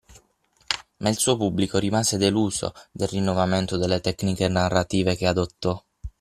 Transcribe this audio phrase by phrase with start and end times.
[1.03, 5.79] Ma il suo pubblico rimase deluso del rinnovamento delle tecniche narrative che adottò.